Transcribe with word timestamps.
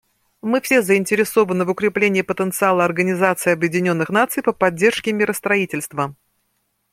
Мы 0.41 0.61
все 0.61 0.81
заинтересованы 0.81 1.63
в 1.63 1.69
укреплении 1.69 2.23
потенциала 2.23 2.83
Организации 2.83 3.51
Объединенных 3.51 4.09
Наций 4.09 4.41
по 4.41 4.51
поддержке 4.51 5.13
миростроительства. 5.13 6.15